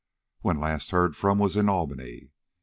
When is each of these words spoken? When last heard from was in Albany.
When 0.39 0.59
last 0.59 0.89
heard 0.89 1.15
from 1.15 1.37
was 1.37 1.55
in 1.55 1.69
Albany. 1.69 2.31